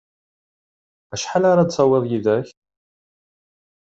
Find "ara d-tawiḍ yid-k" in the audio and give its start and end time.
1.51-2.47